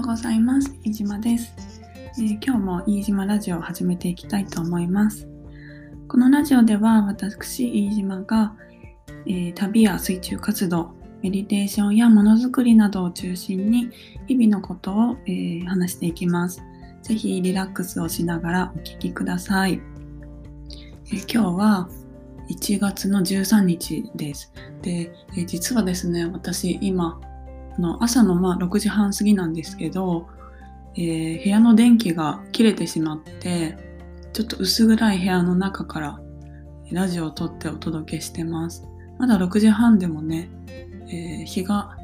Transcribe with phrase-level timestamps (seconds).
[0.00, 0.74] ようございます。
[0.82, 1.52] 飯島です、
[2.16, 5.28] えー、今日も飯島ラジオを始めていきたいと思います。
[6.08, 8.54] このラジオでは私、飯島が、
[9.26, 13.90] えー、旅や水中活動、メディテーションやものづくりなどを中心に
[14.26, 16.62] 日々のことを、えー、話していきます。
[17.02, 19.82] ぜひリラックスをしながらお聴きください。
[21.12, 21.88] え今日は
[22.48, 24.50] 1月の13日です。
[24.80, 27.20] で、え実はですね、私今、
[27.80, 30.28] の朝のま6時半過ぎなんですけど、
[30.94, 33.76] えー、部屋の電気が切れてしまって
[34.32, 36.20] ちょっと薄暗い部屋の中から
[36.92, 38.86] ラジオを撮ってお届けしてます。
[39.18, 40.50] まだ6時半でもね、
[41.08, 41.96] えー、日が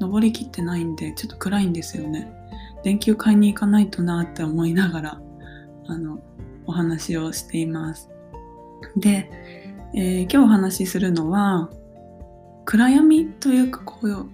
[0.00, 2.32] 昇りきってないんでちょっと暗いんですよね。
[2.82, 5.20] 電球買いに行かないとなって思いながら
[5.86, 6.20] あの
[6.66, 8.08] お話をしています。
[8.96, 9.30] で、
[9.94, 11.68] えー、今日お話しするのは
[12.64, 14.28] 暗闇というかこう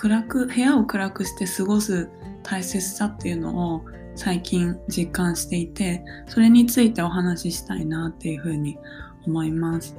[0.00, 2.08] 暗く部屋を暗くして過ごす
[2.44, 8.78] 大切さっていうのを最近実感していてそれについてお話ししたいなっていうふうに
[9.26, 9.96] 思います。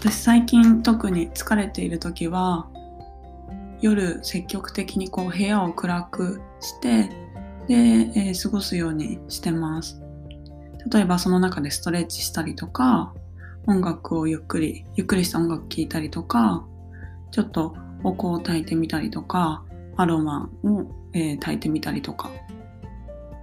[0.00, 2.66] 私最近特に疲れている時は
[3.80, 7.08] 夜積極的にこう部屋を暗くして
[7.68, 10.02] で、えー、過ごすようにしてます。
[10.92, 13.14] 例えばその中でストレッチしたりとか
[13.68, 16.66] 音楽をゆっくりゆっくりした音楽聴いたりとか
[17.30, 19.64] ちょっとお香を炊いてみたりとか
[19.96, 22.30] アロマを、えー、炊いてみたりとか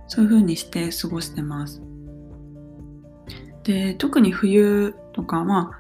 [0.08, 1.82] そういう風にして過ごしてます。
[3.64, 5.72] で特に冬とかま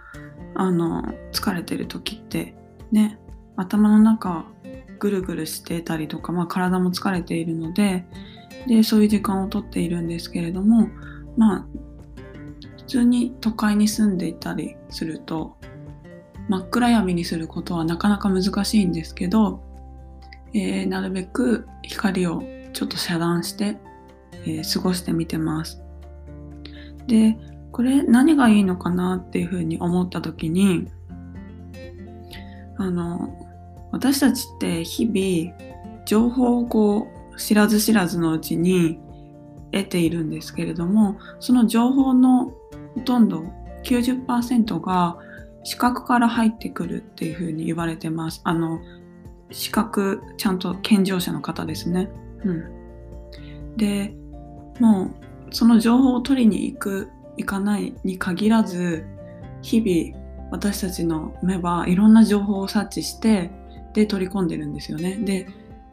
[0.56, 2.56] ああの疲れてる時って
[2.92, 3.20] ね
[3.56, 4.46] 頭の中
[5.00, 8.06] ぐるぐるしてたりとか、まあ、体も疲れているので
[8.68, 10.88] でそういう時間をとっているんですけれども
[11.36, 11.66] まあ
[12.78, 15.58] 普通に都会に住んでいたりすると
[16.50, 19.64] 真っ暗闇にすることはなかなか難しいんですけど、
[20.54, 23.78] えー、なるべく光をちょっと遮断して、
[24.46, 25.82] えー、過ごしてみてます。
[27.08, 27.38] で、
[27.72, 30.88] これ何がいいのかなっていうふうに思った時に、
[32.78, 33.38] あの、
[33.92, 39.00] 私たちって日々情報をこう知らず知らずのうちに
[39.72, 42.46] 得ているんですけれども、その情報の
[42.96, 43.44] ほとんど
[43.84, 45.18] 90%が
[45.64, 48.42] 視覚から入ってくるっていうふうに言われてます。
[48.44, 48.82] あの、
[49.52, 52.10] 視覚、ちゃんと健常者の方ですね。
[52.44, 53.78] うん。
[53.78, 54.14] で、
[54.80, 59.06] もう、その情報を取りに行く、行かないに限らず、
[59.62, 63.52] 日々、私たちの目はいろんな情報を察知して、
[63.94, 65.16] で、取り込んでるんですよね。
[65.16, 65.48] で、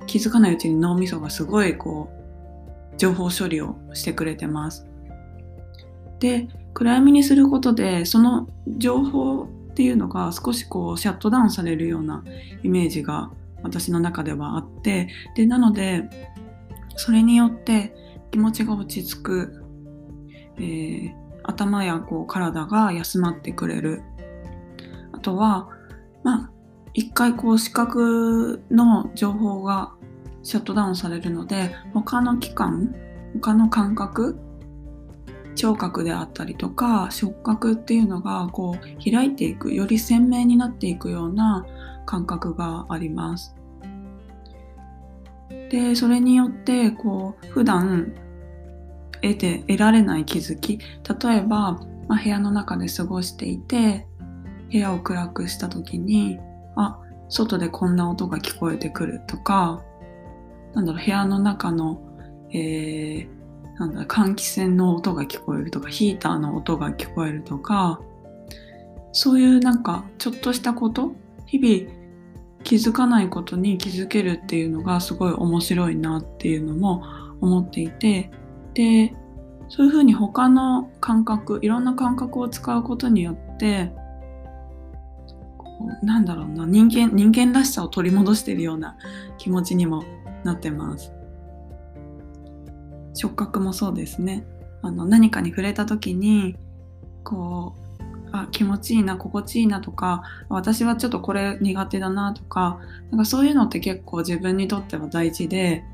[0.06, 4.86] 気づかないうちに脳みそがすごい、こう、情報処理をしてくれてます。
[6.18, 12.24] で、暗闇にすることで、その情報っていうのが少しこうシャットダウンされるような
[12.62, 13.30] イメージが
[13.62, 16.08] 私の中ではあってでなので
[16.96, 17.94] それによって
[18.30, 19.64] 気持ちが落ち着く、
[20.56, 21.14] えー、
[21.44, 24.02] 頭やこう体が休まってくれる。
[25.12, 25.68] あとは
[26.22, 26.50] まあ
[26.94, 29.92] 一回こう視覚の情報が
[30.42, 32.94] シャットダウンされるので他の器官
[33.40, 34.38] 他の感覚
[35.54, 41.66] 聴覚であったりとか触覚っていうのがこう開いていくより鮮明になっていくような
[42.06, 43.54] 感覚があります。
[45.70, 48.12] でそれによってこう普段
[49.22, 54.06] 得て得られない気づき例えば、まあ、部屋の中で過ごしていて
[54.72, 56.38] 部屋を暗くした時に
[56.76, 59.82] あ外でこんな音が聞こえてくるとか
[60.74, 62.00] なんだろう部屋の中の、
[62.52, 63.28] えー、
[63.80, 67.98] なんだ、換気扇の音が聞こえるとか、ヒーターの音が聞こえるとか、
[69.12, 71.12] そういうなんか、ちょっとしたこと、
[71.46, 71.90] 日々
[72.62, 77.02] 気づかないことに気づけるっていうのがすごい面白いなっていうのも
[77.40, 78.30] 思っていて、
[78.74, 79.14] で、
[79.70, 83.94] そういうふうに他の感覚、いろんな感覚を使うことによって、
[86.02, 88.98] なんだろうな、人間、人間らしさを取り戻してるような
[89.38, 90.04] 気持ちにも
[90.44, 91.14] なってます。
[93.14, 94.46] 触覚もそうですね
[94.82, 96.56] あの何かに触れた時に
[97.24, 97.80] こう
[98.32, 102.78] あ気持ちいいな心地いいなとか私はちょっとこれ苦手だなとか
[103.10, 105.84] なんかそういうのって結構自分にとっては大事で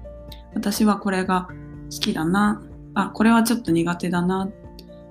[0.54, 1.48] 私はこれが
[1.90, 2.62] 好きだな
[2.94, 4.48] あこれはちょっと苦手だな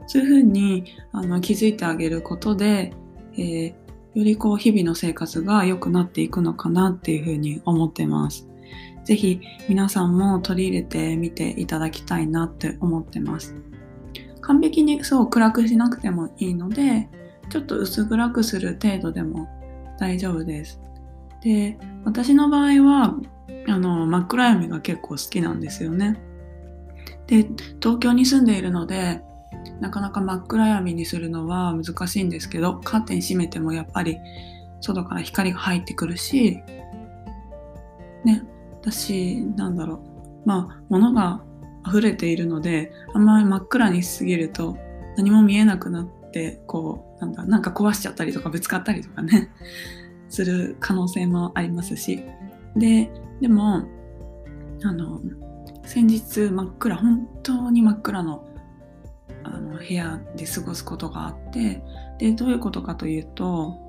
[0.07, 2.93] そういうふうにあの気づいてあげることで、
[3.33, 3.75] えー、よ
[4.23, 8.47] りこう日々の生活が良くなっていくのかなっていうふうに思ってます。
[9.05, 13.55] ぜひ皆さんも取り入れてみていただきたいなって思ってます。
[14.41, 17.09] 完璧にそう暗くしなくてもいいので、
[17.49, 19.47] ちょっと薄暗くする程度でも
[19.99, 20.79] 大丈夫です。
[21.41, 23.15] で私の場合は
[23.67, 26.19] あの真っ暗闇が結構好きなんですよね。
[27.27, 27.47] で
[27.81, 29.21] 東京に住んでいるので
[29.79, 34.17] なかなか真っ暗闇にするのは難しいんですけどカーテン閉めてもやっぱり
[34.81, 36.59] 外から光が入ってくるし
[38.23, 38.43] ね
[38.85, 40.47] 私なんだろう。
[40.47, 41.41] まあ物が
[41.87, 44.77] 溢れているのであんまり真っ暗にしすぎると
[45.17, 49.49] 何も見えなくなってこうなんだなんか壊しちゃったりとかぶつかったりとかね
[50.29, 52.23] する可能性もありますし。
[52.75, 53.09] で
[53.39, 53.87] でも
[54.83, 55.21] あの
[55.83, 58.45] 先日真っ暗本当に真っ暗の
[59.43, 61.81] あの部屋で過ごすことがあって
[62.19, 63.84] でどういうことかというと、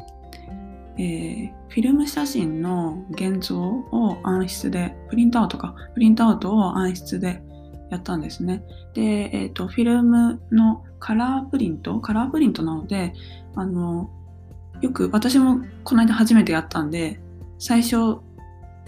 [0.98, 5.75] えー、フィルム写真の現像を暗室でプリントアウトか。
[5.94, 7.43] プリントアウトを暗室で
[7.90, 8.64] やったんですね。
[8.94, 12.00] で、えーと、フィルムのカラープリント？
[12.00, 13.12] カラープリントなので
[13.54, 14.10] あの
[14.81, 17.20] よく私もこの間初めてやったんで
[17.58, 18.19] 最初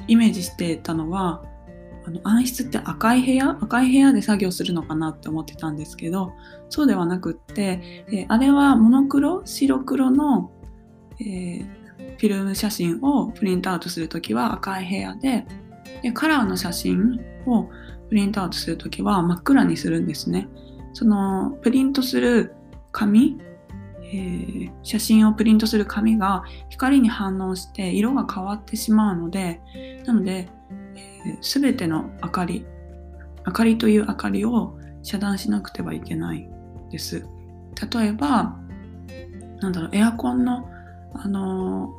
[0.06, 1.44] イメージしてたのは
[2.06, 3.50] あの暗室って赤い部屋？
[3.60, 6.32] 赤い部屋で作業するのかなって思ってたんですけど
[6.70, 9.42] そうではなくって、えー、あれはモノクロ？
[9.44, 10.50] 白黒の、
[11.20, 11.66] えー、
[12.18, 15.46] フィルム写真をプリントアウトするときは赤い部屋で
[16.02, 17.70] でカラーの写真を
[18.08, 20.48] プリントアウトするときは真っ暗にするんですね。
[20.92, 22.54] そのプリントする
[22.90, 23.38] 紙、
[24.02, 29.60] えー、写真をプリントする紙が光に反応して色が変わってしまうので
[30.06, 30.48] なので
[31.40, 32.66] すべての明かり
[33.46, 36.48] 明かりという明かりを遮断しなくてはいけない
[36.90, 37.26] です。
[37.92, 38.56] 例えば
[39.60, 40.68] なんだろうエアコンの
[41.14, 41.94] あの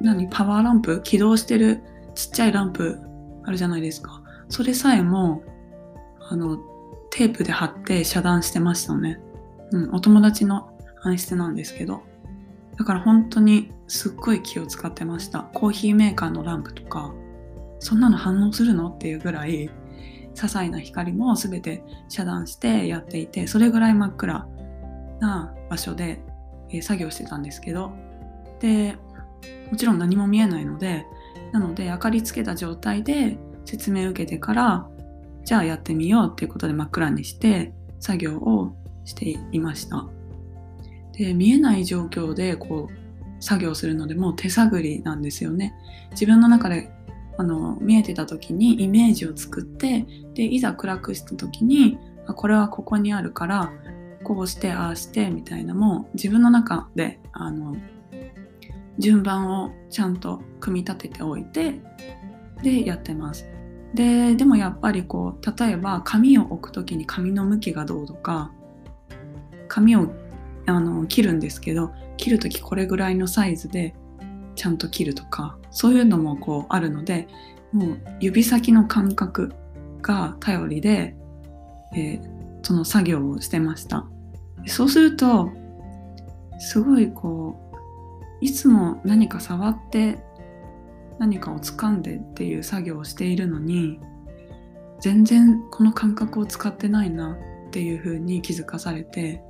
[0.00, 1.02] 何パワーランプ？
[1.02, 1.82] 起動してる
[2.14, 2.98] ちっちゃいランプ
[3.44, 4.22] あるじゃないですか。
[4.48, 5.42] それさえも
[6.30, 6.58] あの
[7.10, 9.20] テープで貼って遮断してましたね。
[9.72, 10.70] うん、お友達の
[11.02, 12.02] 暗室なんですけど。
[12.76, 15.40] だから本当にすっごい気を使ってました。
[15.40, 17.12] コーヒーメーカーのランプとか、
[17.80, 18.88] そんなの反応するの？
[18.88, 19.70] っていうぐらい
[20.34, 24.46] 些細な光も全て遮断してやっていてそれぐらい真っ暗
[25.18, 26.20] な場所で、
[26.70, 27.90] え、作業してたんですけど
[28.60, 28.96] で
[29.70, 31.06] もちろん何も見えないので
[31.52, 34.88] なので明かりつけた状態で説明を受けてから
[35.44, 38.74] じゃあやってみようっていうことで真っ暗にして作業を
[39.04, 40.06] していました。
[41.12, 45.74] で見えない状況でこう作業するのでもう手探りなんですよね。
[46.12, 46.90] 自分の中で
[47.38, 53.72] あの見えてた時にイメージを作ってでいざ暗くした時にあこれはここにあるから
[54.24, 57.76] こうしてああしてみたいなもう自分の中であの
[58.98, 61.80] 順番をちゃんと組み立てておいて
[62.62, 63.46] でやってます。
[63.94, 68.52] ででもやっぱりこう例えば紙を置く時に紙の向きがどうとか
[69.68, 70.12] 紙を
[70.66, 73.94] あの切るんですけど切る時これぐらいのサイズで
[74.56, 77.28] ちゃんと切るとかそういうのもこうあるので
[77.72, 79.54] もう指先の感覚
[80.02, 81.16] が頼りで、
[81.94, 82.20] えー、
[82.62, 84.06] その作業をしてました
[84.66, 85.50] そうすると
[86.58, 87.67] すごいこう
[88.40, 90.18] いつも何か触って
[91.18, 94.00] 何かを掴んでっていう作業をしているのに
[95.00, 97.36] 全然この感覚を使ってないな
[97.68, 99.42] っていう風に気づかされて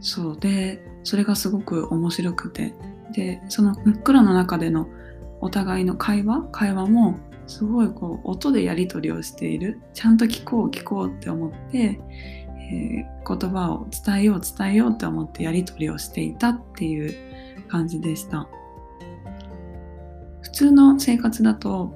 [0.00, 0.38] そう。
[0.38, 2.74] でそれがすごく面白くて。
[3.12, 4.88] でその真っ暗の中での
[5.40, 9.80] お互いの会話会話もすごいこう音でやり取りをしている。
[9.94, 11.98] ちゃんと聞こう聞こうって思って、
[12.72, 17.14] え、言葉を伝えよう伝えようって思ってやり取りをしていたっていう
[17.68, 18.48] 感じでした
[20.42, 21.94] 普通の生活だと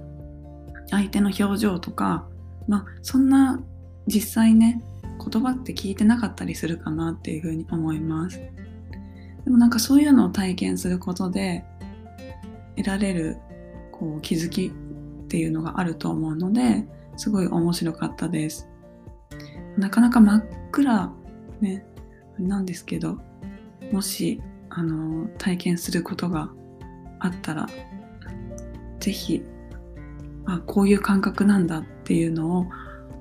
[0.90, 2.26] 相手の表情とか
[2.69, 3.62] まあそんな
[4.07, 4.83] 実際ね
[5.19, 11.64] 言葉って聞いてなかったりするかなっていうふうに思いますでもなんかそういうのを体験することで
[12.76, 13.37] 得られる
[13.93, 16.85] こう気づきっていうのがあると思うので
[17.16, 18.69] すごい面白かったです。
[19.76, 21.12] なかなか真っ暗
[21.61, 21.85] ね
[22.38, 23.19] なんですけど
[23.93, 24.40] もし
[24.71, 26.50] あの体験することが
[27.21, 27.69] あったら
[29.00, 29.43] 是非
[30.47, 32.66] あこういう感覚なんだっていうのを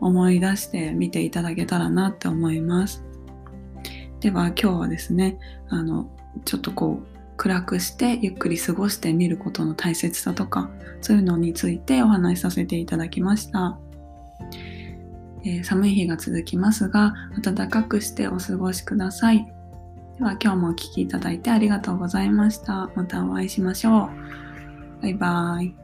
[0.02, 3.04] 思い出して見ていただけたらなって思います。
[4.20, 5.38] では今日はですね
[5.70, 6.10] あの
[6.46, 7.08] ちょっとこう
[7.38, 10.70] 暗くしてゆっくり過ごしてみることの大切さとか
[11.02, 13.78] そういうのについてお話しさせていただきました、
[15.44, 19.46] えー、寒い日が続きますが暖かくしてお過ごしください。
[20.18, 22.90] では今日もお聴きいただいてありがとうございました。
[22.96, 24.10] またお会いしましょ
[25.00, 25.02] う。
[25.02, 25.83] バイバーイ。